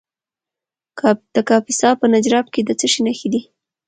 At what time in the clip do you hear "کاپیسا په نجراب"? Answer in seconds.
1.49-2.45